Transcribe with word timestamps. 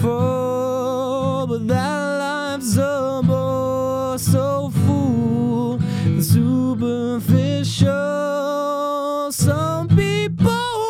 Before, 0.00 1.46
but 1.46 1.68
that 1.68 2.18
life's 2.18 2.74
a 2.78 3.20
bore 3.22 4.18
so 4.18 4.70
full 4.86 5.78
and 6.06 6.24
superficial. 6.24 7.90
Some 9.30 9.88
people 9.88 10.46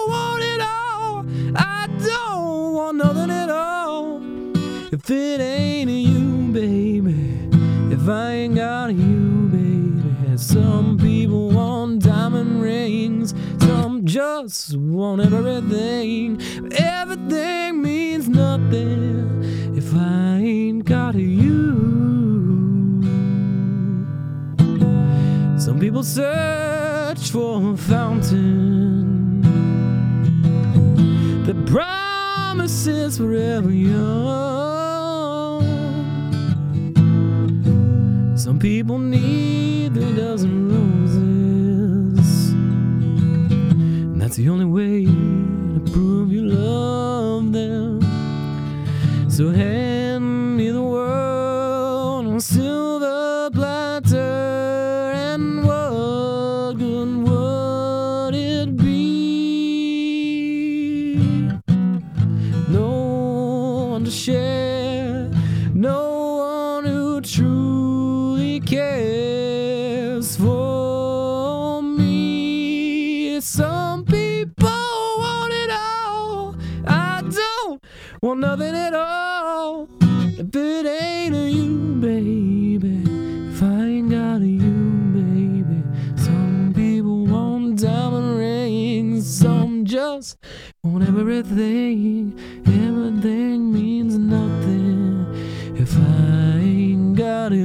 want 0.06 0.45
it 0.45 0.60
all. 0.60 1.27
I 1.56 1.88
don't 2.06 2.73
want 2.73 2.98
nothing 2.98 3.33
at 3.33 3.50
all. 3.50 4.23
If 4.92 5.11
it 5.11 5.41
ain't 5.41 5.91
you, 5.91 6.52
baby, 6.52 7.48
if 7.92 8.08
I 8.08 8.30
ain't 8.30 8.55
got 8.55 8.95
you, 8.95 9.48
baby. 9.48 10.36
Some 10.36 10.98
people 10.98 11.50
want 11.50 12.05
diamond 12.05 12.62
rings, 12.62 13.34
just 14.05 14.77
want 14.77 15.20
everything. 15.23 16.41
Everything 16.73 17.83
means 17.83 18.29
nothing 18.29 19.42
if 19.77 19.95
I 19.95 20.39
ain't 20.39 20.84
got 20.84 21.15
you. 21.15 21.91
Some 25.59 25.79
people 25.79 26.03
search 26.03 27.31
for 27.31 27.73
a 27.73 27.77
fountain 27.77 29.42
that 31.45 31.67
promises 31.67 33.19
forever 33.19 33.70
young. 33.70 34.41
Some 38.37 38.59
people 38.59 38.98
need 38.98 39.92
three 39.95 40.17
dozen 40.17 40.69
roses, 40.70 41.30
that's 44.31 44.39
the 44.39 44.48
only 44.48 44.64
way 44.64 45.05
to 45.06 45.81
prove 45.91 46.31
you 46.31 46.42
love 46.42 47.50
them. 47.50 48.00
So 49.28 49.50
hand 49.50 50.56
me 50.56 50.70
the 50.70 50.81
world 50.81 52.28
on 52.28 52.39
silver 52.39 53.51
platter, 53.53 54.14
and 54.17 55.64
what 55.67 56.78
good 56.78 57.28
would 57.28 58.34
it 58.36 58.77
be? 58.77 59.98
No 62.69 63.89
one 63.91 64.05
to 64.05 64.12
share, 64.12 65.28
no 65.75 66.77
one 66.77 66.84
who 66.84 67.20
truly 67.20 68.61
cares 68.61 70.36
for 70.36 71.83
me. 71.83 73.41
Some 73.41 73.81
people 73.81 73.89
want 78.23 78.41
nothing 78.41 78.75
at 78.75 78.95
all. 78.95 79.89
If 80.03 80.55
it 80.55 80.86
ain't 80.86 81.35
a 81.35 81.51
you, 81.51 81.95
baby. 82.01 83.03
If 83.53 83.63
I 83.63 83.83
ain't 83.85 84.11
got 84.11 84.42
a 84.42 84.47
you, 84.47 84.81
baby. 85.14 85.83
Some 86.17 86.73
people 86.75 87.27
want 87.27 87.80
diamond 87.80 88.36
rings. 88.36 89.27
Some 89.27 89.85
just 89.85 90.39
want 90.83 91.09
everything. 91.09 92.39
Everything 92.67 93.73
means 93.73 94.19
nothing 94.19 95.27
if 95.77 95.97
I 95.97 96.59
ain't 96.59 97.17
got 97.17 97.53
a 97.53 97.57